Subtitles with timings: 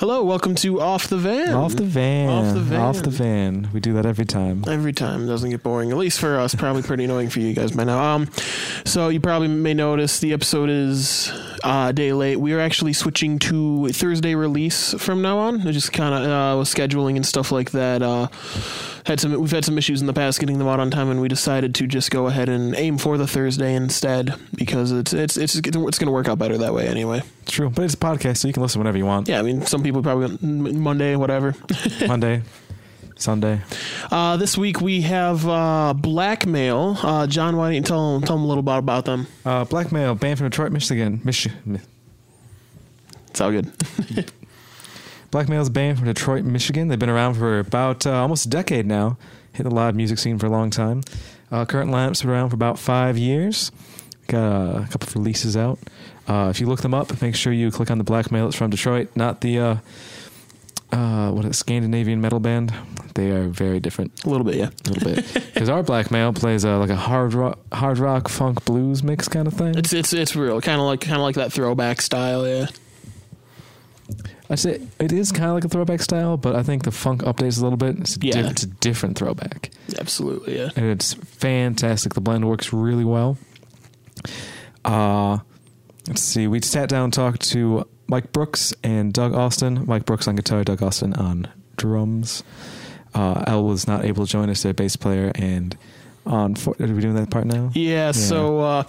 [0.00, 1.52] Hello, welcome to Off the Van.
[1.52, 2.30] Off the van.
[2.30, 2.80] Off the van.
[2.80, 3.68] Off the van.
[3.74, 4.64] We do that every time.
[4.66, 5.90] Every time doesn't get boring.
[5.90, 8.02] At least for us, probably pretty annoying for you guys by now.
[8.14, 8.30] Um,
[8.86, 11.30] so you probably may notice the episode is
[11.62, 12.36] uh, a day late.
[12.36, 15.68] We are actually switching to Thursday release from now on.
[15.68, 18.00] I just kind of uh, with scheduling and stuff like that.
[18.00, 18.28] Uh,
[19.06, 21.20] had some we've had some issues in the past getting them out on time, and
[21.20, 25.36] we decided to just go ahead and aim for the Thursday instead because it's it's
[25.36, 27.22] it's it's going to work out better that way anyway.
[27.42, 29.28] It's true, but it's a podcast, so you can listen whenever you want.
[29.28, 31.54] Yeah, I mean some people probably Monday, whatever.
[32.06, 32.42] Monday,
[33.16, 33.60] Sunday.
[34.10, 36.96] Uh, this week we have uh, Blackmail.
[37.02, 39.26] Uh, John, why don't you tell tell them a little bit about them?
[39.44, 41.20] Uh, Blackmail, band from Detroit, Michigan.
[41.24, 41.80] Michigan.
[43.28, 43.70] It's all good.
[45.30, 46.88] Blackmail's a band from Detroit, Michigan.
[46.88, 49.16] They've been around for about uh, almost a decade now.
[49.52, 51.02] Hit the live music scene for a long time.
[51.50, 53.70] Uh, current lineup's been around for about five years.
[54.26, 55.78] Got a couple of releases out.
[56.28, 58.48] Uh, if you look them up, make sure you click on the Blackmail.
[58.48, 59.76] It's from Detroit, not the uh,
[60.92, 62.72] uh, what is it, Scandinavian metal band.
[63.14, 64.70] They are very different, a little bit, yeah.
[64.86, 65.44] a little bit.
[65.60, 69.46] Because our Blackmail plays uh, like a hard rock, hard rock, funk, blues mix kind
[69.46, 69.76] of thing.
[69.76, 72.66] It's it's it's real, kind of like kind of like that throwback style, yeah.
[74.50, 77.22] I say it is kind of like a throwback style, but I think the funk
[77.22, 77.98] updates a little bit.
[78.00, 78.32] It's a, Yeah.
[78.42, 80.70] di- it's a different throwback, Absolutely, yeah.
[80.76, 82.14] and it's fantastic.
[82.14, 83.38] The blend works really well.
[84.84, 85.38] Uh,
[86.08, 86.46] let's see.
[86.46, 89.84] We sat down and talked to Mike Brooks and Doug Austin.
[89.86, 92.42] Mike Brooks on guitar, Doug Austin on drums.
[93.14, 95.76] Uh, Al was not able to join us, their bass player, and
[96.26, 96.56] on.
[96.66, 97.70] Are we doing that part now?
[97.74, 98.82] Yeah, so uh,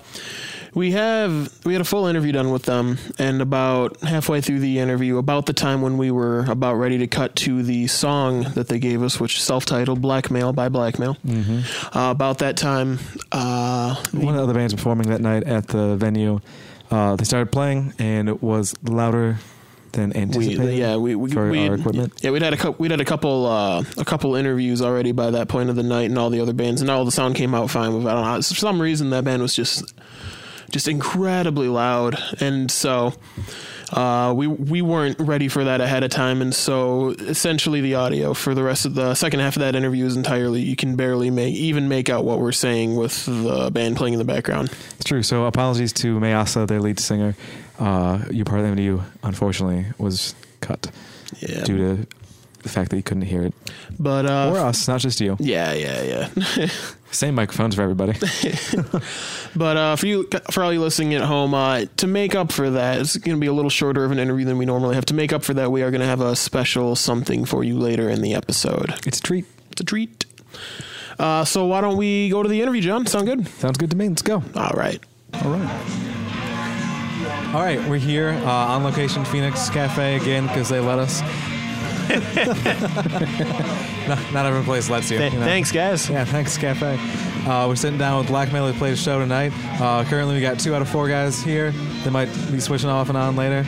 [0.74, 4.80] we have we had a full interview done with them, and about halfway through the
[4.80, 8.68] interview, about the time when we were about ready to cut to the song that
[8.68, 11.16] they gave us, which is self-titled "Blackmail" by Blackmail.
[11.26, 11.98] Mm-hmm.
[11.98, 13.00] Uh, about that time,
[13.32, 16.40] uh, One of the other bands performing that night at the venue,
[16.90, 19.40] uh, they started playing, and it was louder
[19.94, 20.74] than we anticipated.
[20.78, 22.14] yeah we we, we our equipment.
[22.22, 25.30] yeah we'd had a couple we'd had a couple uh, a couple interviews already by
[25.32, 27.54] that point of the night and all the other bands and all the sound came
[27.54, 29.94] out fine with I don't know for some reason that band was just
[30.72, 33.14] just incredibly loud and so
[33.92, 38.34] uh, we we weren't ready for that ahead of time and so essentially the audio
[38.34, 41.30] for the rest of the second half of that interview is entirely you can barely
[41.30, 45.04] make even make out what we're saying with the band playing in the background It's
[45.04, 45.24] true.
[45.24, 47.36] So apologies to Mayasa, their lead singer.
[47.80, 50.90] Uh, you part of the interview, unfortunately, was cut
[51.40, 52.08] yeah due to
[52.64, 53.54] the fact that you couldn't hear it.
[54.00, 55.36] but uh, or us, not just you.
[55.40, 56.68] yeah yeah yeah
[57.12, 58.14] Same microphones for everybody.
[59.56, 62.70] But uh, for you, for all you listening at home, uh, to make up for
[62.70, 65.06] that, it's going to be a little shorter of an interview than we normally have.
[65.08, 67.78] To make up for that, we are going to have a special something for you
[67.78, 68.94] later in the episode.
[69.06, 69.46] it's a treat.
[69.72, 70.26] It's a treat.
[71.20, 73.06] Uh, so why don't we go to the interview, John?
[73.06, 73.48] Sound good?
[73.48, 74.08] Sounds good to me.
[74.08, 74.42] Let's go.
[74.56, 75.04] All right.
[75.34, 76.08] All right.
[77.54, 81.22] All right, we're here uh, on location, Phoenix Cafe again because they let us.
[84.08, 85.18] not, not every place lets you.
[85.18, 85.46] Th- you know?
[85.46, 86.10] Thanks, guys.
[86.10, 86.98] Yeah, thanks, Cafe.
[87.48, 89.52] Uh, we're sitting down with Blackmail who played a show tonight.
[89.80, 91.72] Uh, currently, we got two out of four guys here.
[92.04, 93.66] They might be switching off and on later.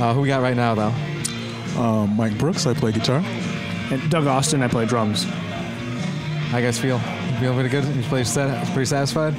[0.00, 1.80] Uh, who we got right now, though?
[1.80, 3.22] Um, Mike Brooks, I play guitar.
[3.90, 5.24] And Doug Austin, I play drums.
[5.24, 7.00] How you guys feel?
[7.32, 7.84] You feel pretty good?
[7.94, 9.34] You play set, pretty satisfied?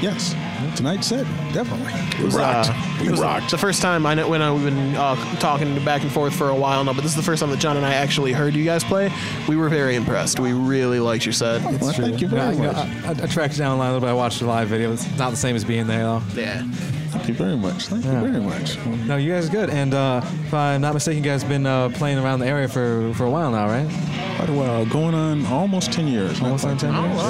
[0.00, 0.34] Yes.
[0.76, 1.92] Tonight's set, definitely.
[2.18, 2.70] We was, rocked.
[2.70, 3.44] uh, we it was rocked.
[3.44, 6.34] It's the first time I know when uh, we've been uh, talking back and forth
[6.34, 8.32] for a while now, but this is the first time that John and I actually
[8.32, 9.10] heard you guys play.
[9.48, 10.38] We were very impressed.
[10.40, 11.62] We really liked your set.
[11.62, 12.76] Well, thank you very Yeah, know, much.
[13.18, 14.10] I, I, I tracked you down online a little bit.
[14.10, 14.92] I watched the live video.
[14.92, 16.22] It's not the same as being there, though.
[16.34, 16.62] Yeah.
[17.10, 17.86] Thank you very much.
[17.86, 18.20] Thank Yeah.
[18.22, 18.76] you very much.
[19.06, 19.70] No, you guys are good.
[19.70, 22.68] And uh, if I'm not mistaken, you guys have been uh, playing around the area
[22.68, 23.88] for, for a while now, right?
[24.36, 24.84] Quite a while.
[24.86, 26.40] Going on almost 10 years.
[26.42, 27.22] Almost on 10 years?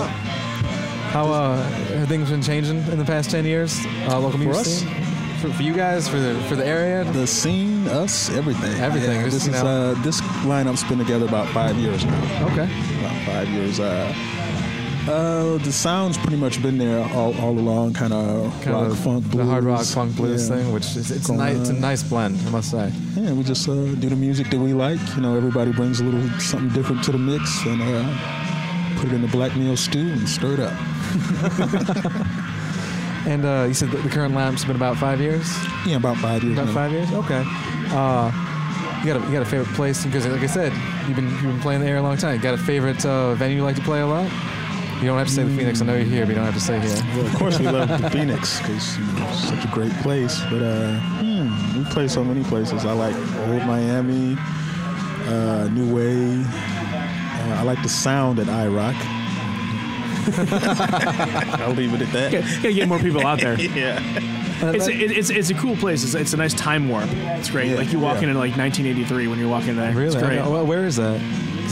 [1.12, 1.62] How uh,
[1.98, 3.78] have things been changing in the past 10 years?
[4.08, 4.66] Uh, local music us?
[4.82, 4.88] scene?
[5.40, 7.04] For, for you guys, for the for the area?
[7.04, 8.72] The scene, us, everything.
[8.80, 12.46] Everything, Yeah, this is uh, this lineup's been together about five years now.
[12.52, 12.64] Okay.
[13.00, 13.78] About five years.
[13.78, 14.14] Uh,
[15.08, 17.92] uh, the sound's pretty much been there all, all along.
[17.92, 19.36] Kind of rock, of funk, blues.
[19.36, 20.56] The hard rock, funk, blues Yeah.
[20.56, 22.90] thing, which is it's, nice, it's a nice blend, I must say.
[23.14, 24.98] Yeah, we just uh, do the music that we like.
[25.16, 28.02] You know, everybody brings a little something different to the mix, and uh,
[28.96, 30.76] put it in the blackmail stew and stir it up.
[33.26, 35.52] And uh, you said the current lamp's been about five years?
[35.84, 36.56] Yeah, about five years.
[36.56, 36.74] About now.
[36.74, 37.12] five years?
[37.12, 37.42] Okay.
[37.90, 38.30] Uh,
[39.00, 40.72] you got a you got a favorite place because, like I said,
[41.08, 42.36] you've been you've been playing the air a long time.
[42.36, 44.30] You got a favorite uh, venue you like to play a lot?
[45.00, 45.82] You don't have to say the Phoenix.
[45.82, 47.16] I know you're here, but you don't have to say here.
[47.16, 50.40] Well, of course, we love the Phoenix because you know, it's such a great place.
[50.48, 52.84] But uh, hmm, we play so many places.
[52.86, 53.14] I like
[53.48, 54.36] Old Miami,
[55.26, 56.46] uh, New Way.
[57.46, 58.94] Uh, I like the sound at iRock.
[61.60, 62.32] I'll leave it at that.
[62.32, 63.60] Gotta, gotta get more people out there.
[63.60, 64.00] yeah.
[64.62, 66.02] It's, it, it's it's a cool place.
[66.02, 67.08] It's, it's a nice time warp.
[67.12, 67.70] It's great.
[67.70, 68.24] Yeah, like you walk yeah.
[68.24, 69.92] in in like 1983 when you're walking there.
[69.92, 70.06] Really?
[70.06, 70.40] It's great.
[70.40, 71.20] Well, where is that?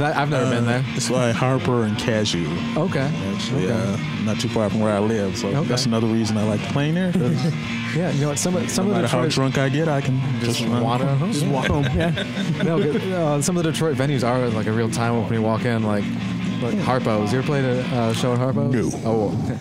[0.01, 0.85] I, I've never been Uh, there.
[0.95, 2.49] It's like Harper and Cadieux.
[2.77, 3.11] Okay.
[3.35, 3.73] Actually, Okay.
[3.95, 5.69] uh, not too far from where I live, so Okay.
[5.69, 7.13] that's another reason I like playing there.
[7.95, 8.41] Yeah, you know what?
[8.41, 10.69] Some of some no of the how Detroit, drunk I get, I can just, just
[10.69, 11.31] wander home.
[11.33, 11.45] Just.
[11.95, 12.11] Yeah.
[12.65, 15.65] no, uh, some of the Detroit venues are like a real time when you walk
[15.65, 16.03] in, like
[16.61, 17.31] like Harpo's.
[17.33, 18.75] You ever played a uh, show at Harpo's?
[18.75, 19.01] No.
[19.05, 19.61] Oh.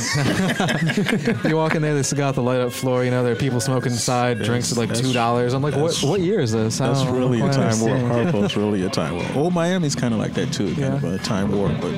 [1.48, 3.04] you walk in there, they still got the light up floor.
[3.04, 5.52] You know, there are people smoking inside, Yes, drinks at like two dollars.
[5.54, 5.96] I'm like, what?
[6.02, 6.80] What year is this?
[6.80, 7.92] I That's don't- really a quite time warp.
[7.92, 8.32] understand.
[8.32, 9.36] Harpo's really a time warp.
[9.36, 10.94] Old Miami's kind of like that too, kind Yeah.
[10.96, 11.92] of a time warp, but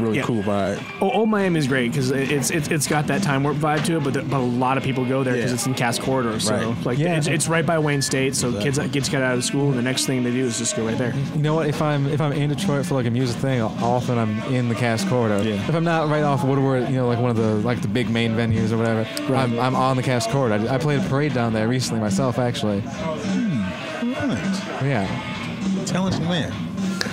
[0.00, 0.22] really Yeah.
[0.24, 0.82] cool vibe.
[1.00, 4.04] Oh, Old Miami's great because it's, it's it's got that time warp vibe to it,
[4.04, 5.54] but, the, but a lot of people go there because Yeah.
[5.54, 6.38] it's in Cass Corridor.
[6.40, 6.86] So Right.
[6.86, 7.16] like Yeah.
[7.16, 8.34] it's, it's right by Wayne State.
[8.34, 10.76] So kids kids get out of school, and the next thing they do is just
[10.76, 11.14] go right there.
[11.34, 11.66] You know what?
[11.68, 14.74] If I'm if I'm in Detroit for like a music thing, often I'm in the
[14.74, 15.48] Cass Corridor.
[15.48, 15.54] Yeah.
[15.68, 18.10] If I'm not right off Woodward, you know, like one of the like the big
[18.10, 20.52] main venues or whatever, I'm, I'm on the Cass court.
[20.52, 22.80] I, I played a parade down there recently myself, actually.
[22.80, 24.80] Right.
[24.82, 25.84] Yeah.
[25.86, 26.52] Talented man.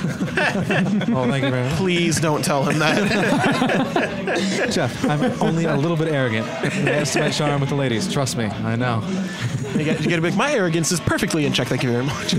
[1.13, 1.77] Oh, thank you very much.
[1.77, 4.69] Please don't tell him that.
[4.71, 6.47] Jeff, I'm only a little bit arrogant.
[6.83, 8.11] That's my charm with the ladies.
[8.11, 9.03] Trust me, I know.
[9.75, 10.35] you, get, you get a big.
[10.35, 11.67] My arrogance is perfectly in check.
[11.67, 12.33] Thank you very much.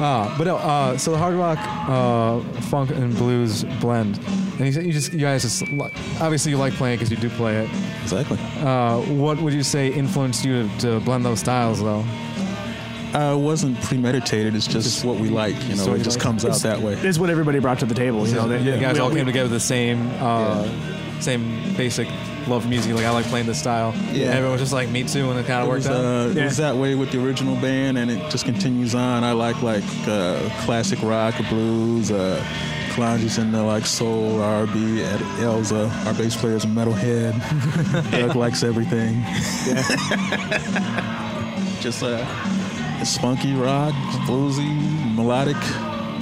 [0.00, 1.58] Uh, but no, uh, so the hard rock,
[1.88, 4.20] uh, funk, and blues blend.
[4.58, 5.90] And you, said you just, you guys just, li-
[6.20, 7.70] obviously you like playing because you do play it.
[8.02, 8.38] Exactly.
[8.60, 12.04] Uh, what would you say influenced you to, to blend those styles, though?
[13.14, 14.54] Uh, it wasn't premeditated.
[14.54, 15.54] It's just what we like.
[15.68, 16.94] You know, you it just like- comes out that way.
[16.94, 18.26] It's what everybody brought to the table.
[18.28, 20.68] You know, they, You guys we- all we- came together the same, uh,
[21.20, 22.06] same basic
[22.48, 22.94] love of music.
[22.94, 23.92] Like I like playing this style.
[24.12, 24.26] Yeah.
[24.26, 26.04] And everyone was just like me too, and it kind It of was, worked out.
[26.04, 26.42] uh, Yeah.
[26.42, 29.22] it was that way with the original band, and it just continues on.
[29.24, 32.10] I like like uh, classic rock, blues.
[32.10, 32.42] Uh,
[32.98, 35.04] Kalonji's the like soul, R&B.
[35.04, 37.32] Ed- Elza, our bass player, is a metalhead.
[38.10, 39.22] Doug likes everything.
[41.80, 42.26] just uh,
[43.00, 43.94] it's spunky rock,
[44.26, 45.56] bluesy, melodic.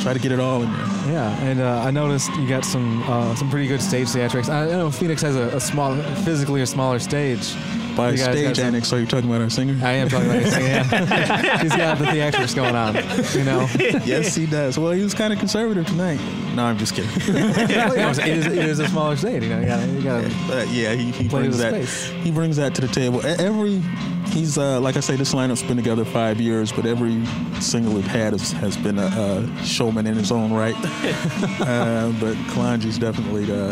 [0.02, 1.14] Try to get it all in there.
[1.14, 4.50] Yeah, and uh, I noticed you got some uh, some pretty good stage theatrics.
[4.50, 5.96] I, I know Phoenix has a, a small,
[6.26, 7.54] physically a smaller stage.
[7.96, 9.74] By You stage annex, are you talking about our singer?
[9.82, 11.58] I am talking about his yeah.
[11.62, 12.94] He's got the theatrics going on,
[13.34, 13.66] you know.
[14.04, 14.78] yes, he does.
[14.78, 16.20] Well, he was kind of conservative tonight.
[16.54, 17.10] No, I'm just kidding.
[17.16, 19.60] it, is, it is a smaller stage, you know.
[19.60, 21.72] You gotta, you gotta But yeah, he, he brings that.
[21.72, 22.08] space.
[22.22, 23.24] He brings that to the table.
[23.24, 23.82] Every
[24.28, 27.24] he's uh, like I say, this lineup's been together five years, but every
[27.60, 30.76] single we've had has, has been a, a showman in his own right.
[30.76, 33.68] uh, but Kalonji's definitely the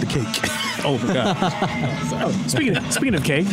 [0.00, 0.65] the cake.
[0.86, 2.32] Oh my god!
[2.50, 3.46] Speaking of, speaking of cake,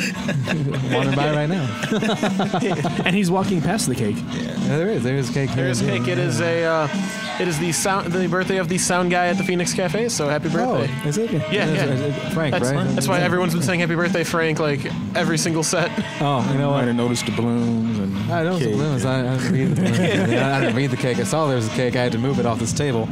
[0.94, 1.68] wandering by right now.
[3.06, 4.16] and he's walking past the cake.
[4.32, 5.52] Yeah, there is, there is cake.
[5.52, 6.08] There is cake.
[6.08, 6.64] It is a.
[6.64, 6.88] Uh,
[7.40, 8.12] it is the sound.
[8.14, 10.08] The birthday of the sound guy at the Phoenix Cafe.
[10.10, 11.10] So happy Oh, birthday.
[11.10, 11.32] is it?
[11.32, 11.86] Yeah, It is- yeah.
[11.86, 12.88] is it Frank, That's, right?
[12.96, 14.86] that's why everyone's been saying happy birthday, Frank, like
[15.16, 15.90] every single set.
[16.22, 16.82] Oh, you know I what?
[16.82, 18.72] didn't notice the balloons and I don't cake.
[18.72, 19.04] balloons.
[19.06, 20.00] I, I, didn't read the balloons.
[20.00, 21.18] I didn't read the cake.
[21.18, 21.96] I saw there was a cake.
[21.96, 23.08] I had to move it off this table.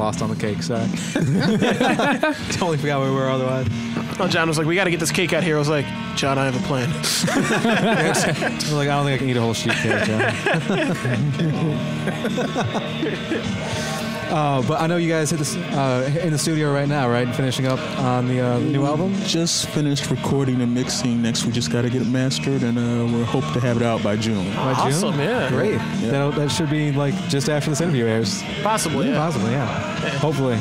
[0.00, 0.62] Lost on the cake.
[0.62, 0.86] Sorry.
[2.52, 3.66] totally forgot where we were otherwise.
[4.18, 5.84] Oh, John was like, "We got to get this cake out here." I was like,
[6.16, 9.42] "John, I have a plan." I was like, I don't think I can eat a
[9.42, 10.04] whole sheet cake.
[10.06, 10.20] John.
[14.30, 17.32] Uh, but I know you guys hit this uh, in the studio right now, right?
[17.34, 19.14] Finishing up on the uh, new album.
[19.24, 21.20] Just finished recording and mixing.
[21.22, 23.82] Next, we just got to get it mastered, and uh, we hope to have it
[23.82, 24.46] out by June.
[24.54, 24.92] By June?
[25.04, 25.48] Awesome, yeah.
[25.48, 25.78] Great.
[26.10, 28.42] That'll, that should be like just after this interview airs.
[28.62, 29.16] Possibly, yeah.
[29.16, 29.66] Possibly, yeah.
[30.18, 30.56] Hopefully.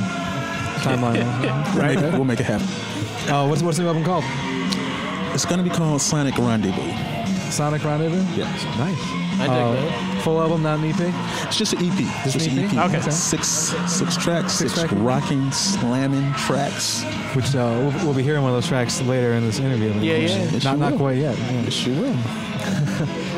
[0.83, 1.15] Timeline.
[1.75, 2.67] We'll make it- we'll make it happen.
[3.31, 4.23] uh, what's, what's the new album called?
[5.33, 7.51] It's going to be called Sonic Rendezvous.
[7.51, 8.23] Sonic Rendezvous?
[8.35, 8.63] Yes.
[8.77, 8.97] Nice.
[9.39, 10.08] I dig Uh, that.
[10.23, 10.99] Full album, not an EP?
[11.47, 11.97] It's just an EP.
[12.23, 12.73] Just Just an an EP?
[12.73, 12.89] EP.
[12.95, 13.09] Okay.
[13.11, 14.53] Six six tracks.
[14.53, 14.91] Six Six, track?
[15.01, 17.03] rocking, slamming tracks.
[17.35, 19.89] Which uh, we'll, we'll be hearing one of those tracks later in this interview.
[19.93, 20.49] Yeah, yeah.
[20.51, 21.37] Yes, Not, not quite yet.
[21.37, 21.61] yeah.
[21.61, 22.15] Yes, you will.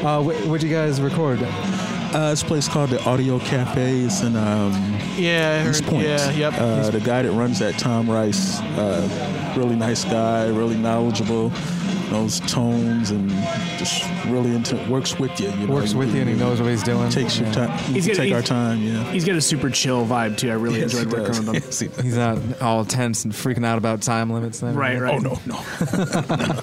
[0.02, 1.40] Uh, wh- what'd you guys record?
[1.44, 4.00] Uh, it's a place called the Audio Cafe.
[4.00, 4.72] It's in um,
[5.16, 6.02] Yeah, I Eastpointe.
[6.04, 6.54] yeah, yep.
[6.58, 11.52] Uh, the guy that runs that, Tom Rice, uh, really nice guy, really knowledgeable,
[12.12, 13.30] knows tones and
[13.80, 15.50] just really into works with you.
[15.52, 17.10] you know, Works with you and he knows what he's doing.
[17.10, 17.54] Takes your Yeah.
[17.54, 17.78] time.
[17.80, 18.80] He's He's gonna- take our time.
[18.82, 19.04] Yeah.
[19.12, 20.50] He's got a super chill vibe too.
[20.52, 21.54] I really Yes, enjoyed working with him.
[21.56, 22.04] Yes, he.
[22.04, 24.62] He's not all tense and freaking out about time limits.
[24.62, 25.14] And Right, right.
[25.14, 25.56] Oh no, no.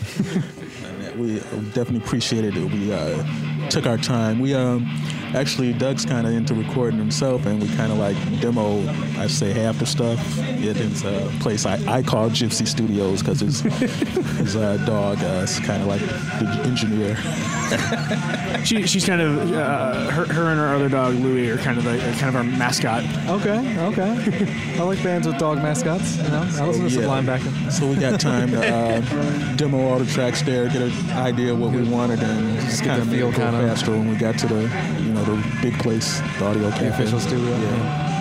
[1.17, 1.35] we
[1.73, 2.71] definitely appreciated it.
[2.73, 4.38] We uh, took our time.
[4.40, 4.87] We um,
[5.35, 8.87] actually, Doug's kind of into recording himself, and we kind of like demo.
[9.18, 10.18] I say half the stuff.
[10.38, 13.61] It is a place I, I call Gypsy Studios because his
[14.38, 17.16] his uh, dog uh, is kind of like the engineer.
[18.64, 21.85] She, she's kind of uh, her, her and her other dog Louie are kind of
[21.85, 23.04] the kind of our mascot.
[23.28, 24.76] Okay, okay.
[24.78, 26.16] I like bands with dog mascots.
[26.16, 27.00] You know, I listen to Yeah.
[27.00, 27.40] Sublime back.
[27.70, 29.00] So we got time to uh,
[29.56, 32.88] demo all the tracks there, get an idea of what we wanted, and just get
[32.88, 33.68] kind of the feel feel kinda.
[33.68, 34.62] faster when we got to the
[34.98, 36.85] you know the big place, the audio cafe.
[36.89, 37.49] The official studio.
[37.51, 38.15] Yeah.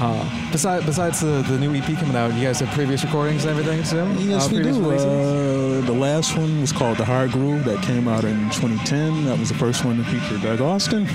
[0.00, 3.56] Uh, besides, besides the, the new EP coming out, you guys have previous recordings and
[3.56, 4.04] everything too?
[4.24, 4.90] Yes, Uh, we do.
[4.90, 9.26] Uh, the last one was called The Hard Groove that came out in 2010.
[9.26, 11.06] That was the first one to feature Doug Austin.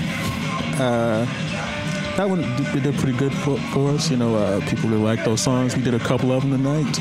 [0.80, 1.26] Uh,
[2.16, 2.40] that one
[2.72, 4.10] did, did pretty good for, for us.
[4.10, 5.76] You know, uh, people really liked those songs.
[5.76, 6.98] We did a couple of them tonight.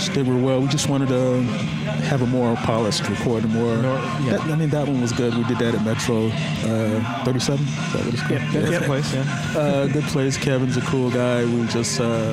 [0.00, 0.60] Just did real well.
[0.62, 1.42] We just wanted to
[2.08, 3.76] have a more polished recording, more.
[3.76, 4.30] Nor- yeah.
[4.38, 5.34] that- I mean, that one was good.
[5.34, 7.60] We did that at Metro uh, 37.
[7.66, 8.40] Is that what it's called?
[8.40, 8.86] Yeah, Good yeah.
[8.86, 9.54] place, yeah.
[9.54, 10.38] Uh, good place.
[10.38, 11.44] Kevin's a cool guy.
[11.44, 12.00] We just.
[12.00, 12.32] Uh,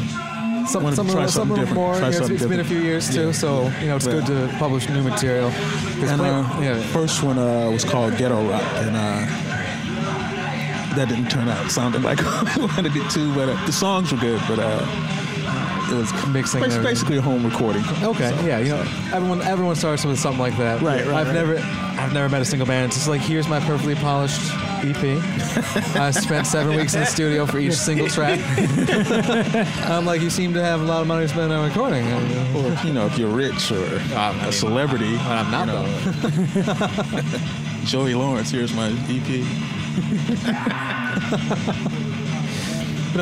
[0.67, 1.75] Some, Wanted to some, try some, something different.
[1.75, 1.95] more.
[1.97, 3.31] Try you know, it's- something it's been a few years too, Yeah.
[3.31, 3.49] so
[3.81, 4.11] you know it's Yeah.
[4.19, 5.49] good to publish new material.
[5.49, 6.79] And play- uh, yeah.
[6.91, 9.25] first one uh, was called Ghetto Rock, and uh,
[10.95, 12.19] that didn't turn out sounding like
[12.57, 13.33] we wanted it to.
[13.33, 14.85] But uh, the songs were good, but uh,
[15.89, 16.83] it was Mixing everything.
[16.83, 17.83] basically a home recording.
[18.03, 18.81] Okay, yeah, you know,
[19.13, 20.81] everyone everyone starts with something like that.
[20.81, 21.33] Right, right, I've right.
[21.33, 21.57] never
[21.99, 22.87] I've never met a single band.
[22.87, 24.39] It's just like here's my perfectly polished
[24.83, 25.03] EP.
[25.95, 28.39] I spent seven weeks in the studio for each single track.
[29.89, 32.05] I'm like, you seem to have a lot of money to spend on recording.
[32.11, 37.39] Or you know, if you're rich or oh, I a celebrity, I'm not you know,
[37.85, 38.51] Joey Lawrence.
[38.51, 39.19] Here's my E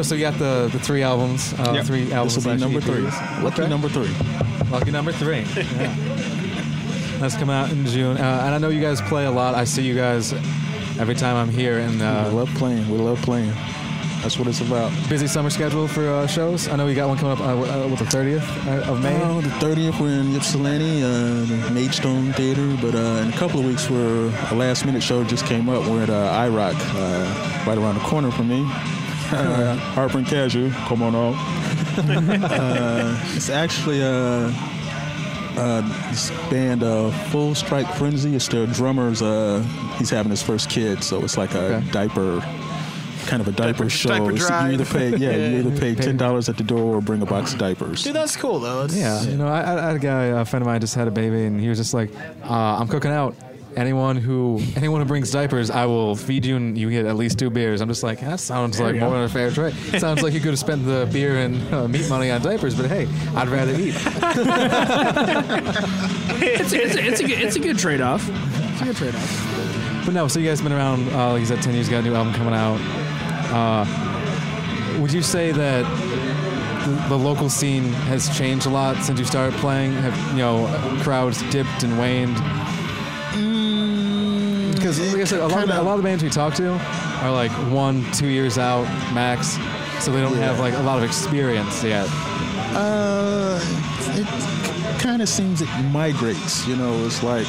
[0.03, 1.85] So you got the, the three albums, uh, Yep.
[1.85, 2.35] three albums.
[2.35, 3.01] This will be number three.
[3.41, 3.69] Lucky Okay.
[3.69, 4.09] number three.
[4.69, 5.45] Lucky number three.
[5.55, 5.95] Yeah.
[7.19, 9.55] That's come out in June, uh, and I know you guys play a lot.
[9.55, 10.33] I see you guys
[10.99, 11.79] every time I'm here.
[11.79, 12.89] And we uh, love playing.
[12.89, 13.53] We love playing.
[14.21, 14.91] That's what it's about.
[15.07, 16.67] busy summer schedule for uh, shows.
[16.67, 19.15] I know we got one coming up uh, uh, with the 30th uh, of May.
[19.15, 22.75] Uh, the 30th, we're in Ypsilanti, uh, the Maidstone Theater.
[22.81, 25.87] But uh, in a couple of weeks, we're a last minute show just came up.
[25.87, 28.67] We're at uh, IROC, uh, right around the corner from me.
[29.32, 31.36] Uh, Harper and Cadieux, come on out.
[31.98, 34.48] uh, it's actually a,
[35.58, 38.36] uh, this band, uh, Full Strike Frenzy.
[38.36, 39.63] It's their drummer's, uh,
[39.98, 41.91] he's having his first kid, so it's like a Okay.
[41.91, 42.41] diaper.
[43.25, 44.10] Kind of a diaper, Diaper- show.
[44.10, 46.96] diaper It's- you either pay, yeah, you either pay Pay- ten dollars at the door
[46.98, 48.03] or bring a box of diapers.
[48.03, 48.84] Dude, that's cool though.
[48.84, 50.94] It's, Yeah, you know, I, I I had a guy, a friend of mine, just
[50.94, 52.12] had a baby, and he was just like,
[52.48, 53.36] uh, "I'm cooking out.
[53.75, 57.38] Anyone who anyone who brings diapers, I will feed you, and you get at least
[57.38, 59.74] two beers." I'm just like, that sounds like more than a fair trade.
[60.00, 62.86] Sounds like you could have spent the beer and uh, meat money on diapers, but
[62.86, 63.96] hey, I'd rather eat.
[66.38, 68.27] It's, it's, it's, a, good, it's a good trade off.
[68.29, 70.05] It's a good trade off.
[70.05, 72.01] But no, so you guys been around, uh, like you said, 10 years, got a
[72.01, 72.79] new album coming out.
[73.51, 75.84] Uh, would you say that
[76.86, 79.94] the, the local scene has changed a lot since you started playing?
[79.94, 80.67] Have, you know,
[81.01, 82.38] crowds dipped and waned?
[84.85, 86.69] Because, like I said, a lot, of, a lot of the bands we talk to
[87.23, 88.83] are like one, two years out
[89.15, 89.57] max,
[89.99, 92.07] so they don't have like a lot of experience yet.
[92.75, 93.59] Uh,
[94.13, 96.67] it kind of seems it migrates.
[96.67, 97.47] You know, it's like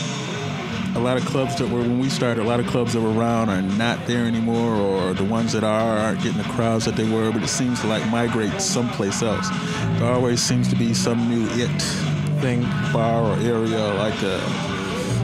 [0.94, 2.42] a lot of clubs that were when we started.
[2.42, 5.62] A lot of clubs that were around are not there anymore, or the ones that
[5.62, 7.30] are aren't getting the crowds that they were.
[7.32, 9.50] But it seems to like migrate someplace else.
[9.98, 11.82] There always seems to be some new it
[12.40, 12.60] Thing,
[12.92, 14.38] bar or area, like uh,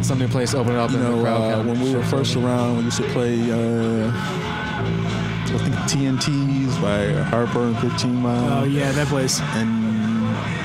[0.03, 2.47] some new place opening up you know, uh, when we were first over.
[2.47, 3.39] around, we used to play.
[3.51, 4.11] Uh,
[5.55, 9.39] I think TNTs by Harper and 15 Mile Oh yeah, that place.
[9.41, 10.25] and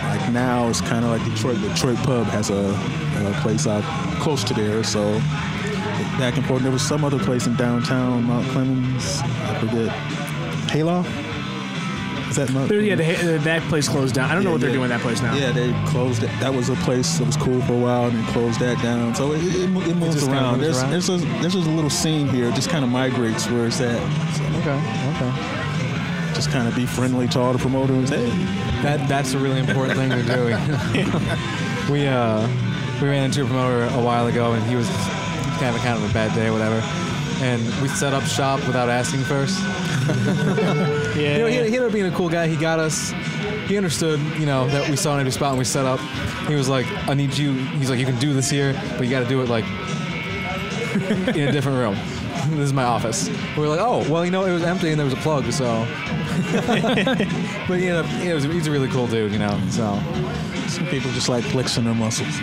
[0.09, 1.59] like now it's kind of like Detroit.
[1.61, 2.69] Detroit Pub has a,
[3.27, 3.83] a place out
[4.21, 5.19] close to there, so
[6.17, 6.63] back and forth.
[6.63, 9.19] There was some other place in downtown Mount Clemens.
[9.23, 9.89] I forget.
[10.71, 11.26] Hayloft.
[12.37, 12.69] Is that Mount?
[12.69, 14.29] There, yeah, the, that place closed down.
[14.29, 14.75] I don't know what they're yeah.
[14.75, 15.35] doing that place now.
[15.35, 16.29] Yeah, they closed it.
[16.39, 19.15] That was a place that was cool for a while, and then closed that down.
[19.15, 20.59] So it, it, it moves just kinda around.
[20.59, 20.91] moves There's, around.
[20.91, 22.49] there's a there's just a little scene here.
[22.49, 23.97] It just kind of migrates where it's at.
[24.35, 24.77] So Okay,
[25.15, 26.33] okay.
[26.35, 28.09] just kind of be friendly to all the promoters.
[28.09, 28.29] Hey,
[28.83, 30.43] That that's a really important thing to do.
[31.91, 32.47] we uh
[33.01, 34.87] we ran into a promoter a while ago, and he was
[35.57, 36.81] having kind of a bad day, or whatever.
[37.41, 39.59] And we set up shop without asking first.
[41.15, 41.15] yeah.
[41.17, 42.47] You know, he, he ended up being a cool guy.
[42.47, 43.11] He got us.
[43.67, 45.99] He understood, you know, that we saw an empty spot and we set up.
[46.47, 49.09] He was like, "I need you." He's like, "You can do this here, but you
[49.09, 49.65] got to do it like
[51.35, 51.95] in a different room."
[52.51, 53.29] this is my office.
[53.55, 55.51] We were like, "Oh, well, you know, it was empty and there was a plug,
[55.51, 55.85] so."
[56.55, 59.59] but he ended up, you know, he's a really cool dude, you know.
[59.69, 59.99] So
[60.67, 62.39] some people just like flexing their muscles.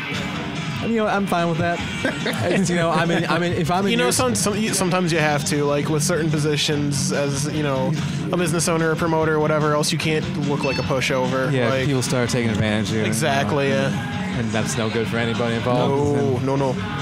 [0.88, 1.79] You know, I'm fine with that.
[2.53, 4.57] It's, you know, I mean, I mean, if I'm in You know, your- some, some,
[4.75, 7.93] sometimes you have to, like with certain positions, as you know,
[8.33, 11.50] a business owner, a promoter, whatever else, you can't look like a pushover.
[11.53, 13.03] yeah, like, people start taking advantage of you.
[13.05, 13.69] exactly.
[13.69, 14.38] you know, Yeah.
[14.38, 16.43] and that's no good for anybody involved.
[16.45, 17.00] No, no, no.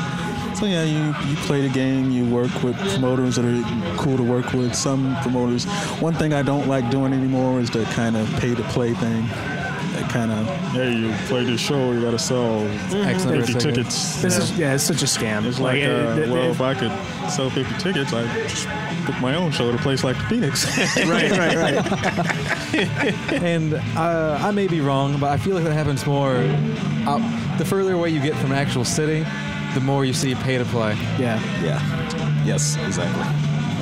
[0.54, 2.10] So yeah, you, you play the game.
[2.12, 4.74] You work with promoters that are cool to work with.
[4.76, 5.64] Some promoters.
[6.00, 9.24] One thing I don't like doing anymore is the kind of pay to play thing.
[10.12, 13.62] That kind of hey, you play this show, you gotta sell X number 50 tickets.
[13.62, 14.22] tickets.
[14.22, 15.46] This is yeah, it's such a scam.
[15.46, 16.92] It's like, uh, uh, th- well, th- if I could
[17.30, 18.66] sell 50 tickets, I'd just
[19.06, 20.66] book my own show at a place like the Phoenix.
[21.06, 23.32] right, right, right.
[23.42, 26.36] And uh, I may be wrong, but I feel like that happens more.
[27.06, 29.24] Uh, the further away you get from an actual city,
[29.74, 30.94] the more you see pay to play.
[31.18, 32.44] Yeah, yeah.
[32.44, 33.24] Yes, exactly.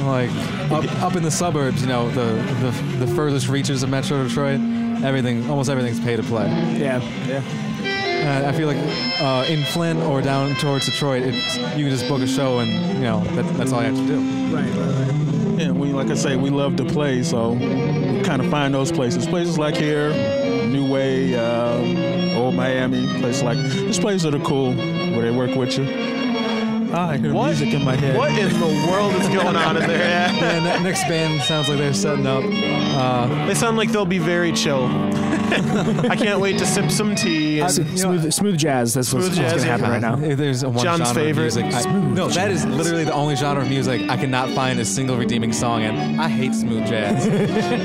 [0.04, 0.30] Like
[0.70, 2.25] up, up in the suburbs, you know, the,
[2.60, 4.58] the the furthest reaches of Metro Detroit,
[5.04, 6.49] everything, almost everything's pay to play.
[6.78, 7.00] yeah.
[8.21, 8.76] Uh, I feel like
[9.21, 12.71] uh, in Flint or down towards Detroit, it's, you can just book a show and
[12.99, 14.54] you know that, that's all you have to do.
[14.54, 15.59] Right, right, right.
[15.59, 18.92] Yeah, we like I say, we love to play, so we kind of find those
[18.92, 19.26] places.
[19.26, 20.11] Places like here,
[20.66, 25.54] New Way, um, Old Miami, places like these places that are cool where they work
[25.57, 25.85] with you.
[26.92, 27.47] Ah, I hear What?
[27.47, 28.16] music in my head.
[28.16, 29.99] What in the world is going on in there?
[30.11, 30.56] Yeah.
[30.56, 32.42] And that next band sounds like they're setting up.
[32.44, 34.87] Uh, They sound like they'll be very chill.
[35.52, 37.61] I can't wait to sip some tea.
[37.61, 38.94] I- And, you know, Smooth, smooth jazz.
[38.94, 40.09] That's what's, Smooth what's jazz, gonna happen yeah.
[40.11, 40.28] right now.
[40.28, 41.56] If there's one John's genre favorite.
[41.56, 44.78] of music, I, no, that is literally the only genre of music I cannot find
[44.80, 46.18] a single redeeming song in.
[46.20, 47.26] I hate smooth jazz.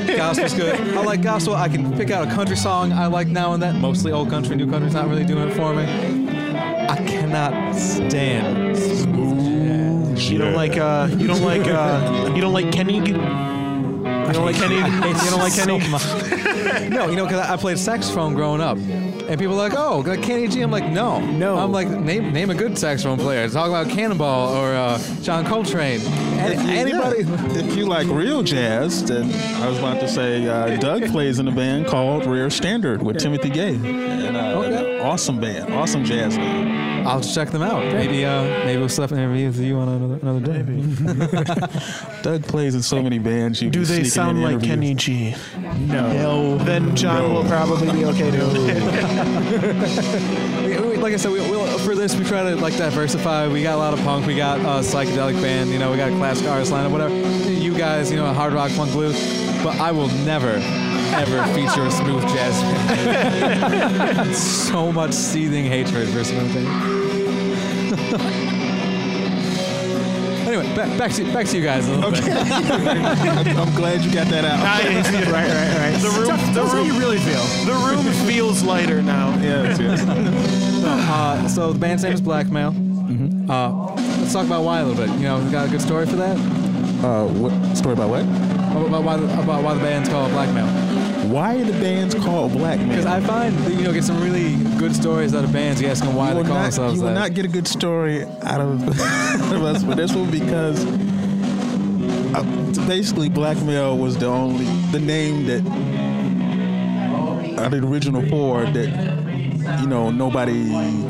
[0.17, 0.79] Gospel's good.
[0.95, 1.55] I like gospel.
[1.55, 3.79] I can pick out a country song I like now and then.
[3.81, 6.25] Mostly old country, new country's not really doing it for me.
[7.25, 10.32] I cannot stand smooth jazz.
[10.32, 12.98] you don't like uh, you don't like uh, you don't like Kenny.
[12.98, 13.13] You
[14.34, 14.75] don't like Kenny.
[15.15, 15.79] You don't like Kenny.
[16.89, 18.77] No, you know, because I played saxophone growing up.
[18.77, 20.62] And people are like, oh, like Kenny G.
[20.62, 21.20] I'm like, no.
[21.20, 21.58] No.
[21.58, 23.50] I'm like, name name a good saxophone player.
[23.50, 26.01] Talk about Cannonball or uh, John Coltrane.
[26.01, 27.24] Any, anybody.
[27.24, 27.58] Yeah.
[27.65, 29.32] If you like real jazz, then
[29.63, 33.17] I was about to say uh, Doug plays in a band called Rare Standard with
[33.17, 33.75] Timothy Gay.
[33.75, 35.00] And, uh, Okay.
[35.00, 36.84] Awesome band, awesome jazz band.
[37.05, 37.83] I'll check them out.
[37.85, 40.65] Maybe uh, maybe we'll set up an interview with you on another, another day.
[42.24, 43.62] Doug plays in so many bands.
[43.62, 44.69] You Do can they sneak in sound like interviews.
[44.69, 45.35] Kenny G?
[45.85, 46.57] No.
[46.59, 48.45] Then John will probably be okay to.
[50.65, 53.48] We- we- like I said, we, we'll, for this we try to like diversify.
[53.48, 54.25] We got a lot of punk.
[54.25, 55.70] We got a psychedelic band.
[55.70, 57.13] You know, we got a classic artist lineup, whatever.
[57.51, 59.15] You guys, you know, hard rock, punk, blues.
[59.63, 64.35] But I will never, ever feature a smooth jazz band.
[64.35, 66.95] so much seething hatred for smooth jazz.
[70.48, 71.87] anyway, back, back to back to you guys.
[71.87, 72.24] A little bit.
[72.24, 74.63] I'm, I'm glad you got that out.
[74.63, 74.85] Right,
[75.31, 76.01] right, right.
[76.01, 77.44] The room, the That's how you really feel.
[77.65, 79.29] the room feels lighter now.
[79.41, 80.01] yes, yes.
[80.85, 82.72] Uh, so the band's name is Blackmail.
[82.72, 83.50] Mm-hmm.
[83.50, 85.13] Uh, let's talk about why a little bit.
[85.18, 86.37] You know, we got a good story for that.
[87.03, 88.22] Uh, what story about what?
[88.22, 90.68] About why the, about why the band's called Blackmail.
[91.29, 92.90] Why are the bands called Black Man?
[92.90, 95.81] Because I find that, you know get some really good stories out of bands.
[95.81, 97.16] You ask them why they call not, themselves you will that.
[97.20, 100.85] not get a good story out of, of us for this one because
[102.35, 102.44] uh,
[102.88, 105.61] basically blackmail was the only the name that
[107.59, 110.70] out of the original four that you know nobody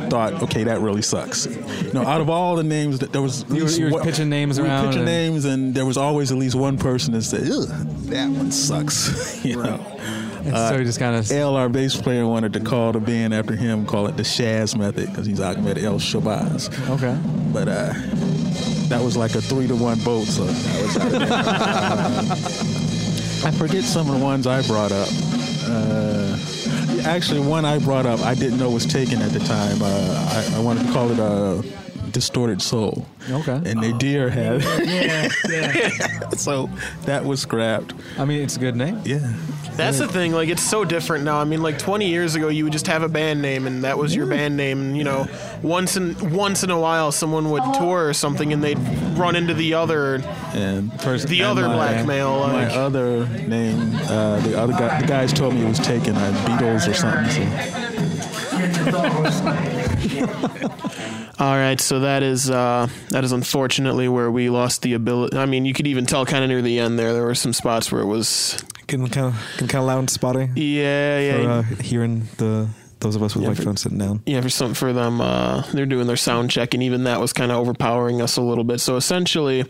[0.10, 1.46] thought okay that really sucks.
[1.48, 3.92] You know, out of all the names that there was at You were- you were
[3.92, 6.56] one- pitching names we were around pitching and- names and there was always at least
[6.56, 9.44] one person that said Ugh, that one sucks.
[9.46, 9.80] you know.
[10.46, 13.34] And so you just kind of L, our bass player, wanted to call the band
[13.34, 16.70] after him, call it the Shaz method, because he's Ahmed El Shabazz.
[16.90, 17.20] okay.
[17.52, 17.94] But uh,
[18.90, 21.28] that was like a three to one vote, so that was out of there.
[21.32, 22.36] Uh,
[23.48, 25.08] I forget some of the ones I brought up.
[25.68, 26.38] Uh,
[27.06, 29.82] actually, one I brought up I didn't know was taken at the time.
[29.82, 31.64] Uh, I, I wanted to call it a
[32.16, 33.06] distorted soul.
[33.30, 33.62] Okay.
[33.66, 36.30] And they dear had, Yeah, yeah.
[36.38, 36.70] so
[37.04, 37.94] that was scrapped.
[38.18, 39.02] I mean, it's a good name.
[39.04, 39.34] Yeah.
[39.74, 40.32] That's the thing.
[40.32, 41.38] Like, it's so different now.
[41.38, 43.98] I mean, like 20 years ago, you would just have a band name, and that
[43.98, 44.80] was your band name.
[44.80, 45.28] And you know,
[45.62, 48.80] once in once in a while, someone would tour or something, and they'd
[49.18, 50.16] run into the other
[50.54, 52.40] And the and other my- blackmail.
[52.48, 56.16] My Like, other name, uh, the other guy, the guys told me it was taken,
[56.16, 57.52] uh, Beatles or something.
[58.92, 59.72] So.
[61.40, 65.38] all right, so that is uh, that is unfortunately where we lost the ability.
[65.38, 67.14] I mean, you could even tell kind of near the end there.
[67.14, 70.10] There were some spots where it was, Getting kind of getting kind of loud and
[70.10, 70.50] spotty.
[70.56, 72.68] yeah, yeah, For, uh, hearing the
[73.02, 74.22] those of us with Yeah, microphones sitting down.
[74.26, 77.34] yeah, for some for them, uh, they're doing their sound check, and even that was
[77.34, 78.80] kind of overpowering us a little bit.
[78.80, 79.66] So essentially,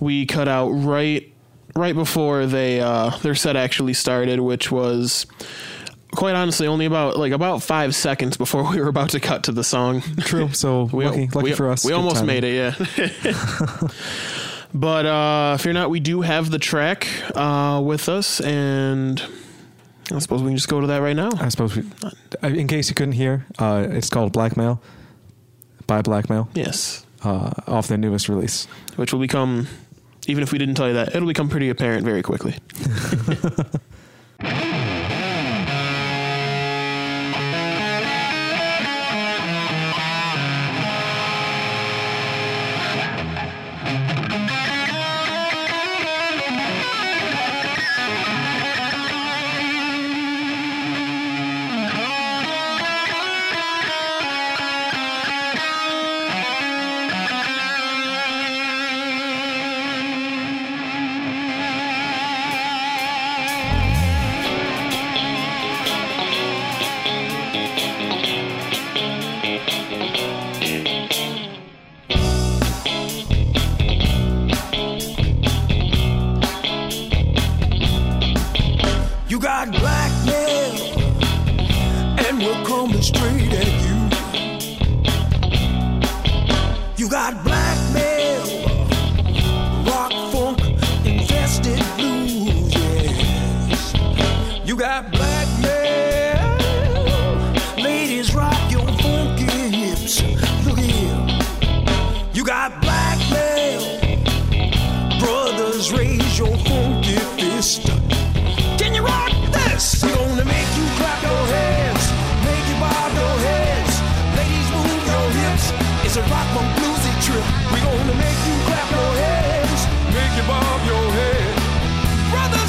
[0.00, 1.32] we cut out right
[1.76, 5.26] right before they uh, their set actually started, which was
[6.12, 9.52] quite honestly only about like about five seconds before we were about to cut to
[9.52, 10.02] the song.
[10.20, 10.52] True.
[10.52, 11.84] So we, lucky, lucky we, for us.
[11.84, 12.42] We almost timing.
[12.42, 12.78] made it.
[12.78, 13.88] Yeah.
[14.74, 19.22] but uh, fear not, we do have the track uh, with us, and
[20.12, 21.30] I suppose we can just go to that right now.
[21.38, 21.84] I suppose we,
[22.42, 24.82] uh, in case you couldn't hear, uh, it's called Blackmail
[25.86, 26.48] by Blackmail.
[26.54, 27.06] Yes.
[27.22, 29.68] Uh, off their newest release, which will become,
[30.26, 32.56] even if we didn't tell you that, it'll become pretty apparent very quickly.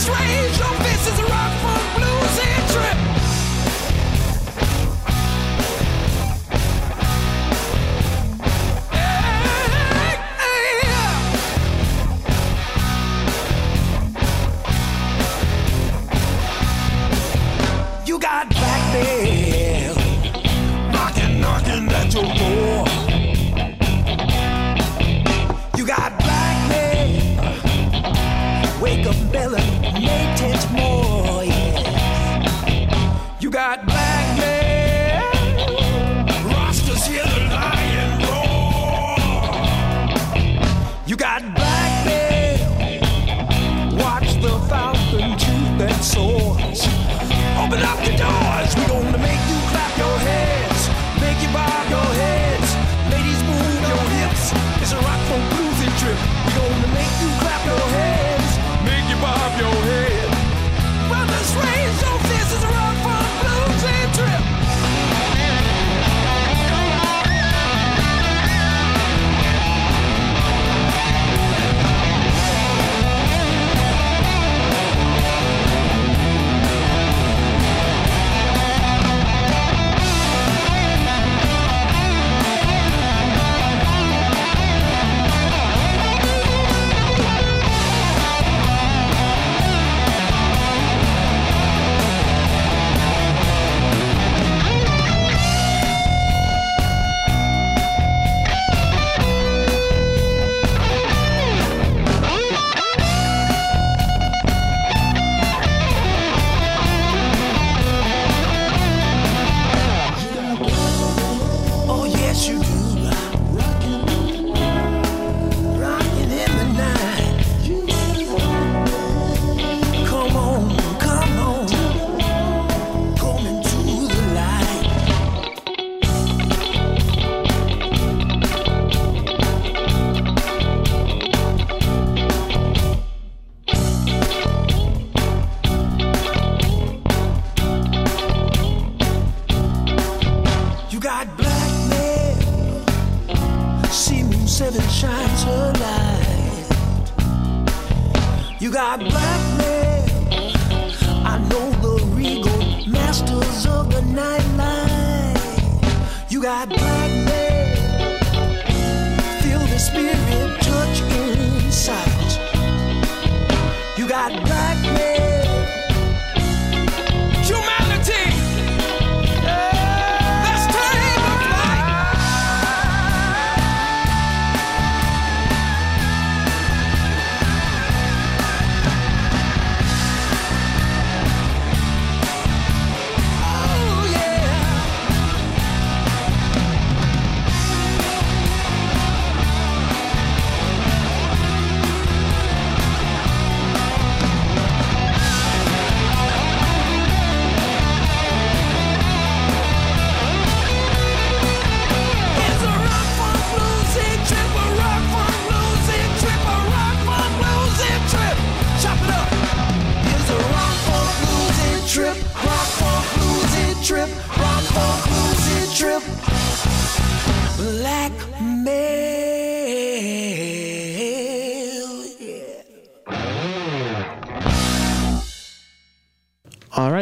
[0.04, 0.81] Let's raise your oh,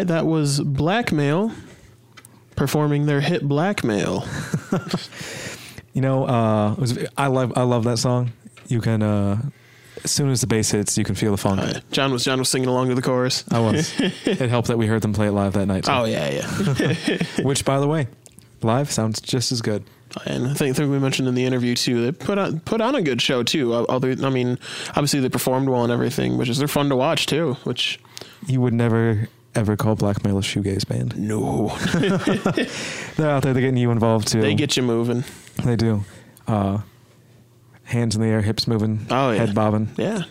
[0.10, 1.52] that was Blackmail
[2.56, 4.28] performing their hit Blackmail.
[5.92, 8.32] You know, uh, was, I love I love that song.
[8.68, 9.42] You can uh,
[10.04, 11.60] as soon as the bass hits, you can feel the funk.
[11.60, 13.44] Uh, John was John was singing along to the chorus.
[13.52, 13.94] I was.
[14.00, 15.86] it helped that we heard them play it live that night.
[15.86, 15.92] Too.
[15.92, 17.24] Oh yeah, yeah.
[17.44, 18.08] Which, by the way,
[18.62, 19.84] live sounds just as good.
[20.26, 22.82] And I think, I think we mentioned in the interview too, they put on put
[22.82, 23.74] on a good show too.
[23.74, 24.58] Other, I mean,
[24.90, 27.56] obviously they performed well and everything, which is they're fun to watch too.
[27.64, 28.00] Which
[28.48, 31.18] You would never ever call Blackmail a shoegaze band.
[31.18, 31.68] no,
[33.18, 33.54] They're out there.
[33.54, 34.42] They're getting you involved too.
[34.42, 35.24] they get you moving.
[35.64, 36.04] They do.
[36.48, 36.80] Uh,
[37.84, 39.38] hands in the air, hips moving, Oh, yeah.
[39.46, 39.90] head bobbing.
[39.98, 40.24] Yeah,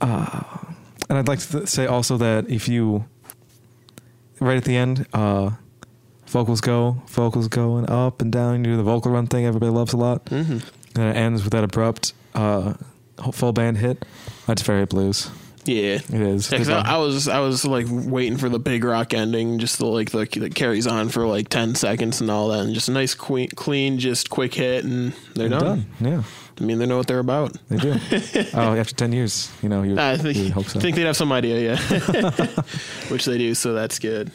[0.00, 3.04] And I'd like to th- say also that if you,
[4.40, 5.50] right at the end, uh,
[6.26, 9.92] vocals go, vocals going up and down, you do the vocal run thing everybody loves
[9.92, 10.28] a lot.
[10.28, 10.58] hmm
[10.96, 12.74] And it ends with that abrupt uh,
[13.32, 14.04] full band hit.
[14.46, 15.30] That's very blues.
[15.66, 15.94] Yeah.
[15.94, 16.50] It is.
[16.50, 19.86] Yeah, I, I was I was like waiting for the big rock ending, just the
[19.86, 22.92] like the that carries on for like ten seconds and all that, and just a
[22.92, 25.86] nice clean, clean just quick hit, and they're They're done.
[26.00, 26.22] Yeah,
[26.60, 27.56] I mean, they know what they're about.
[27.68, 27.94] they do.
[28.54, 30.80] oh, after 10 years, you know, you, I think, you hope so.
[30.80, 32.30] think they'd have some idea, yeah,
[33.08, 34.32] which they do, so that's good.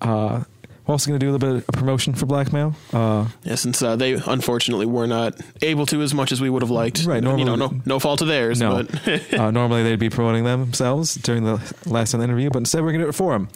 [0.00, 0.42] uh,
[0.90, 2.74] also going to do a little bit of promotion for Blackmail.
[2.92, 6.62] Uh, Yeah, since uh, they unfortunately were not able to as much as we would
[6.62, 7.04] have liked.
[7.04, 8.60] Right, you know, normally- no, no fault of theirs.
[8.60, 8.82] No.
[8.84, 12.92] but uh, normally they'd be promoting themselves during the last the interview, but instead we're
[12.92, 13.48] going to do it for them.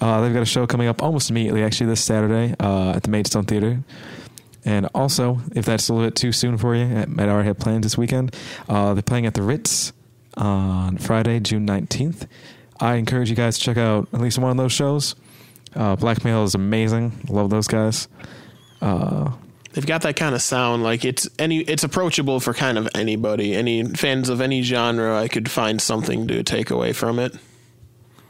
[0.00, 3.10] Uh, they've got a show coming up almost immediately, actually, this Saturday uh, at the
[3.10, 3.80] Maidstone Theater.
[4.64, 7.58] And also, if that's a little bit too soon for you, I might already have
[7.58, 8.34] plans this weekend.
[8.68, 9.92] Uh, they're playing at the Ritz
[10.36, 12.26] on Friday, June 19th.
[12.80, 15.14] I encourage you guys to check out at least one of those shows.
[15.76, 17.12] Uh, Blackmail is amazing.
[17.28, 18.08] Love those guys.
[18.80, 19.30] Uh,
[19.72, 20.82] they've got that kind of sound.
[20.82, 23.54] Like it's any, it's approachable for kind of anybody.
[23.54, 27.34] Any fans of any genre, I could find something to take away from it.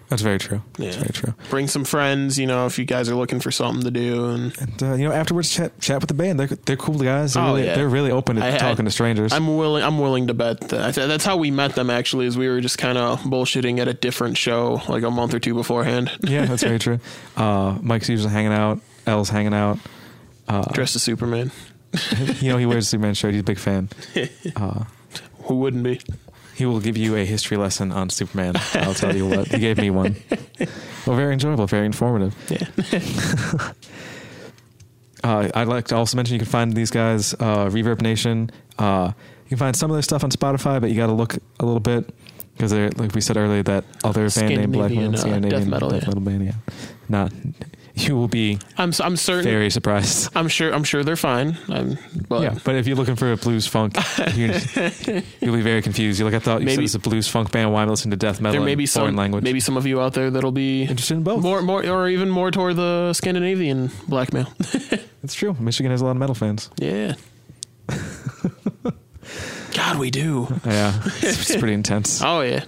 [0.08, 0.62] That's very true.
[0.78, 0.86] Yeah.
[0.90, 1.34] That's very true.
[1.50, 4.56] Bring some friends, you know, if you guys are looking for something to do, and
[4.58, 6.38] And uh, you know, afterwards, chat chat with the band.
[6.40, 7.34] They're they're cool guys.
[7.34, 7.74] They're, Oh, really, yeah.
[7.74, 9.32] they're really open to I- I- talking to strangers.
[9.32, 9.82] I'm willing.
[9.82, 11.90] I'm willing to bet that that's how we met them.
[11.90, 15.34] Actually, is we were just kind of bullshitting at a different show like a month
[15.34, 16.98] or two beforehand, yeah, that's very true.
[17.36, 18.80] Uh, Mike's usually hanging out.
[19.06, 19.78] L's hanging out.
[20.48, 21.50] Uh, dressed as Superman.
[22.40, 23.32] you know, he wears a Superman shirt.
[23.32, 23.88] He's a big fan.
[24.56, 24.84] Uh,
[25.44, 26.00] Who wouldn't be?
[26.56, 28.54] He will give you a history lesson on Superman.
[28.74, 29.48] I'll tell you what.
[29.48, 30.16] He gave me one.
[31.06, 32.34] Well, very enjoyable, very informative.
[32.50, 33.72] Yeah.
[35.24, 38.48] Uh, I'd like to also mention you can find these guys, uh, Reverb Nation.
[38.78, 39.12] Uh,
[39.44, 41.64] you can find some of their stuff on Spotify, but you got to look a
[41.66, 42.14] little bit
[42.52, 45.68] because they're like we said earlier that other band named Black Scandinavian, uh, Scandinavian death
[45.68, 46.20] metal, yeah.
[46.20, 46.44] band.
[46.44, 46.52] Yeah,
[47.08, 47.32] not
[47.98, 48.92] you will be I'm.
[49.00, 49.44] I'm certain.
[49.44, 50.30] very surprised.
[50.36, 50.72] I'm sure.
[50.72, 51.56] I'm sure they're fine.
[51.68, 51.96] I'm,
[52.28, 53.96] but yeah, but if you're looking for a blues funk,
[54.34, 54.52] you
[55.40, 56.18] you'll be very confused.
[56.20, 57.72] You're like, I thought you said Maybe- it's a blues funk band.
[57.72, 59.44] Why am I listening to death metal there may be foreign some language?
[59.44, 61.42] maybe some of you out there that'll be interested in both.
[61.42, 64.52] more, more, or even more toward the Scandinavian blackmail.
[65.22, 65.54] It's true.
[65.58, 66.70] Michigan has a lot of metal fans.
[66.76, 67.14] yeah.
[69.74, 70.46] God, we do.
[70.64, 72.22] Yeah, it's, it's pretty intense.
[72.22, 72.64] Oh yeah.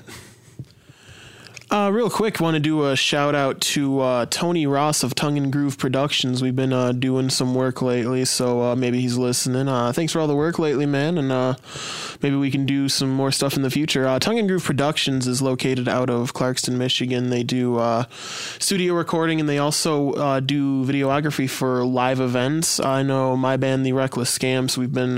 [1.70, 5.36] Uh, real quick, want to do a shout out to uh, Tony Ross of Tongue
[5.36, 6.40] and Groove Productions.
[6.40, 9.68] We've been uh, doing some work lately, so uh, maybe he's listening.
[9.68, 11.56] Uh, thanks for all the work lately, man, and uh,
[12.22, 14.18] maybe we can do some more stuff in the future.
[14.18, 17.28] Tongue and Groove Productions is located out of Clarkston, Michigan.
[17.28, 18.06] They do
[18.58, 22.80] studio recording and they also do videography for live events.
[22.80, 25.16] I know my band, The Reckless Scamps, we've been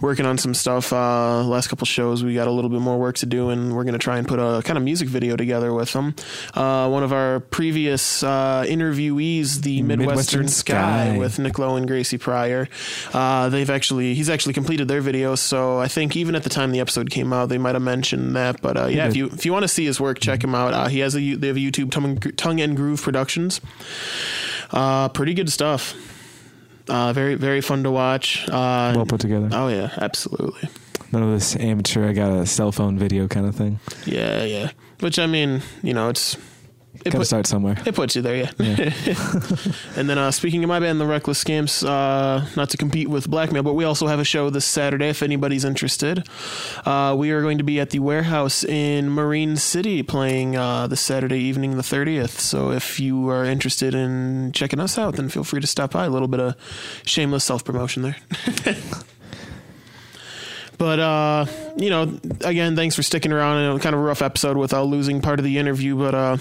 [0.00, 0.92] working on some stuff.
[0.92, 3.92] Last couple shows, we got a little bit more work to do, and we're going
[3.92, 6.14] to try and put a kind of music video together with them.
[6.54, 11.18] Uh, one of our previous uh, interviewees, the Midwestern, Midwestern Sky, Sky.
[11.18, 12.68] with Nick Lowe and Gracie Pryor.
[13.12, 16.72] Uh, they've actually he's actually completed their video, so I think even at the time
[16.72, 18.60] the episode came out, they might have mentioned that.
[18.62, 20.72] But uh, yeah, if you if you want to see his work, check him out.
[20.74, 23.60] Uh, he has a they have a YouTube tongue, tongue and groove productions.
[24.70, 25.94] Uh, pretty good stuff.
[26.88, 28.48] Uh, very very fun to watch.
[28.48, 29.48] Uh, Well put together.
[29.52, 30.68] Oh yeah, absolutely.
[31.12, 32.08] None of this amateur.
[32.08, 33.78] I got a cell phone video kind of thing.
[34.06, 34.70] Yeah, yeah.
[35.02, 36.36] Which I mean, you know, it's
[36.94, 37.76] it, Got to put, start somewhere.
[37.86, 38.50] it puts you there, yeah.
[38.58, 38.94] Yeah.
[39.96, 43.28] and then uh, speaking of my band, the Reckless Scamps, uh, not to compete with
[43.28, 46.28] Blackmail, but we also have a show this Saturday if anybody's interested.
[46.84, 51.00] Uh, we are going to be at the Warehouse in Marine City playing uh, this
[51.00, 52.38] Saturday evening, the 30th.
[52.38, 56.04] So if you are interested in checking us out, then feel free to stop by.
[56.04, 56.56] A little bit of
[57.04, 58.16] shameless self promotion there.
[60.82, 63.58] But uh, you know, again, thanks for sticking around.
[63.58, 66.38] I know kind of a rough episode without losing part of the interview, but uh,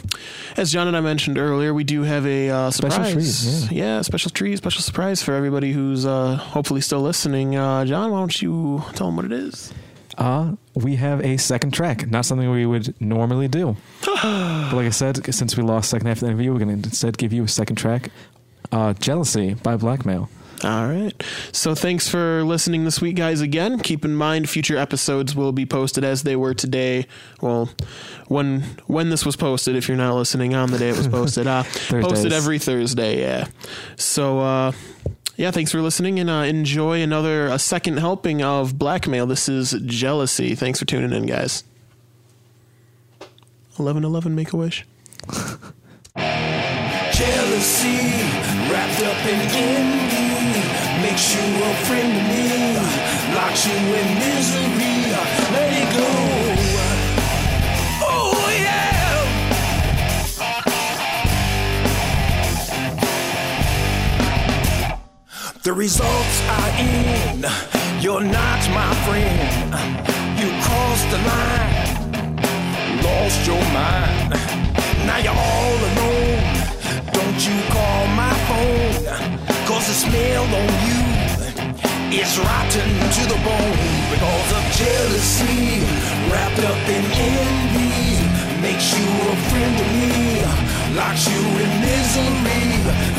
[0.57, 3.67] as John and I mentioned earlier, we do have a uh, Special surprise.
[3.67, 4.01] treat, yeah.
[4.01, 7.55] special treat, special surprise for everybody who's uh, hopefully still listening.
[7.55, 9.71] Uh, John, why don't you tell them what it is?
[10.17, 13.77] Uh, we have a second track, not something we would normally do.
[14.01, 16.89] but like I said, since we lost second half of the interview, we're going to
[16.89, 18.09] instead give you a second track,
[18.71, 20.31] uh, Jealousy by Blackmail.
[20.63, 21.11] All right.
[21.51, 23.41] So thanks for listening this week, guys.
[23.41, 27.07] Again, keep in mind future episodes will be posted as they were today.
[27.41, 27.69] Well,
[28.27, 31.47] when when this was posted, if you're not listening on the day it was posted,
[31.47, 33.21] uh, posted every Thursday.
[33.21, 33.47] Yeah.
[33.95, 34.71] So uh,
[35.35, 39.25] yeah, thanks for listening and uh, enjoy another a second helping of blackmail.
[39.25, 40.53] This is jealousy.
[40.53, 41.63] Thanks for tuning in, guys.
[43.79, 44.85] Eleven eleven, make a wish.
[47.13, 47.97] Jealousy
[48.69, 50.10] wrapped up in envy
[51.21, 52.45] makes you a friend to me,
[53.35, 55.11] locks you in misery.
[55.53, 56.09] Let it go.
[58.01, 59.27] Oh yeah.
[65.61, 67.45] The results are in.
[68.01, 69.75] You're not my friend.
[70.39, 71.91] You crossed the line
[73.03, 74.33] lost your mind.
[75.05, 76.43] Now you're all alone.
[77.13, 81.01] Don't you call my phone, cause the smell on you
[82.21, 83.77] is rotten to the bone
[84.11, 85.79] because of jealousy
[86.27, 88.19] wrapped up in envy.
[88.65, 90.43] Makes you a friend to me,
[90.99, 92.63] locks you in misery.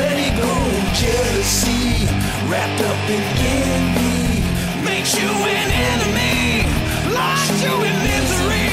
[0.01, 0.55] Let it go,
[1.03, 2.05] jealousy
[2.51, 3.25] wrapped up in
[3.57, 4.45] envy.
[4.85, 6.69] Makes you an enemy,
[7.17, 8.69] locks you in misery.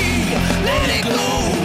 [0.68, 1.59] Let it go.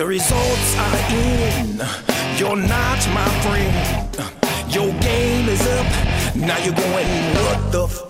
[0.00, 1.76] The results are in.
[2.38, 4.08] You're not my friend.
[4.72, 5.86] Your game is up.
[6.34, 7.06] Now you're going,
[7.44, 8.00] what the f?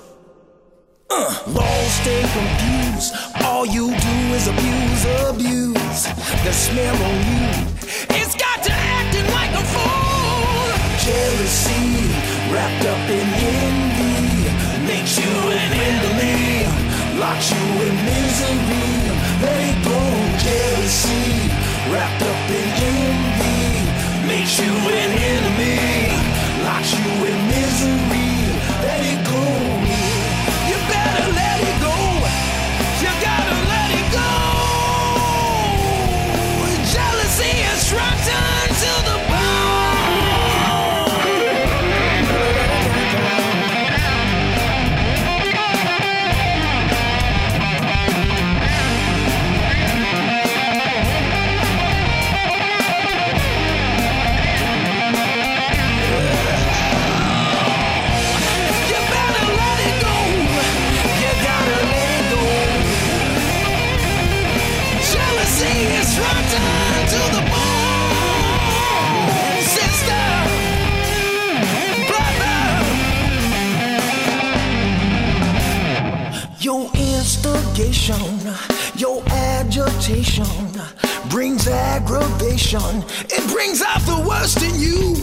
[1.11, 3.13] Uh, lost and confused.
[3.43, 6.03] All you do is abuse, abuse.
[6.47, 7.67] The smell on you.
[8.21, 10.71] It's got to acting like a fool.
[11.03, 12.07] Jealousy
[12.55, 17.19] wrapped up in envy makes you an enemy.
[17.19, 18.30] Locks you in misery.
[77.81, 78.53] Instigation,
[78.97, 80.47] your agitation
[81.29, 83.05] brings aggravation.
[83.29, 85.15] It brings out the worst in you.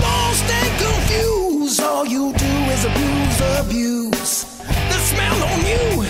[0.00, 4.44] Lost and confused, all you do is abuse, abuse.
[4.64, 6.02] The smell on you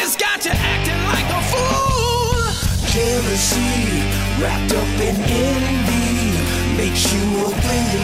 [0.00, 2.46] has got you acting like a fool.
[2.92, 4.00] Jealousy
[4.40, 5.96] wrapped up in envy
[6.76, 7.50] makes you a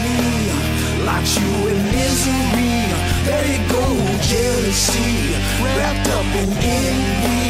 [0.03, 3.12] me, locks you in misery.
[3.25, 3.85] Let it go,
[4.21, 7.43] jealousy Wrapped up in envy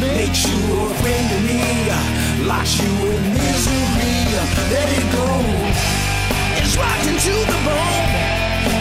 [0.00, 1.56] Makes you a friend to me
[2.46, 4.36] Locks you in misery.
[4.70, 5.26] Let it go.
[6.60, 8.12] It's rocked to the bone.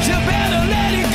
[0.05, 1.14] You better let it